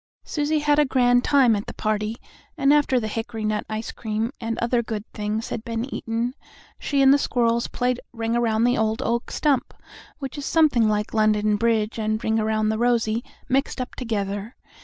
Susie 0.23 0.57
had 0.61 0.79
a 0.79 0.83
grand 0.83 1.23
time 1.23 1.55
at 1.55 1.67
the 1.67 1.75
party, 1.75 2.17
and 2.57 2.73
after 2.73 2.99
the 2.99 3.07
hickory 3.07 3.45
nut 3.45 3.63
ice 3.69 3.91
cream 3.91 4.31
and 4.41 4.57
other 4.57 4.81
good 4.81 5.05
things 5.13 5.49
had 5.49 5.63
been 5.63 5.85
eaten, 5.93 6.33
she 6.79 7.03
and 7.03 7.13
the 7.13 7.19
squirrels 7.19 7.67
played 7.67 7.99
"Ring 8.11 8.35
Around 8.35 8.63
the 8.63 8.79
Old 8.79 9.03
Oak 9.03 9.29
Stump," 9.29 9.75
which 10.17 10.39
is 10.39 10.45
something 10.47 10.89
like 10.89 11.13
"London 11.13 11.55
Bridge" 11.55 11.99
and 11.99 12.23
"Ring 12.23 12.39
Around 12.39 12.69
the 12.69 12.79
Rosy" 12.79 13.23
mixed 13.47 13.79
up 13.79 13.93
together. 13.93 14.55